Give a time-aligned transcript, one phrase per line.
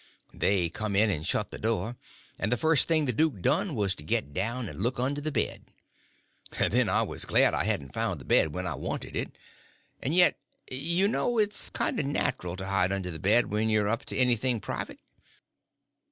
[0.33, 1.95] They come in and shut the door;
[2.39, 5.31] and the first thing the duke done was to get down and look under the
[5.31, 5.65] bed.
[6.57, 9.37] Then I was glad I hadn't found the bed when I wanted it.
[10.01, 10.39] And yet,
[10.71, 14.05] you know, it's kind of natural to hide under the bed when you are up
[14.05, 14.97] to anything private.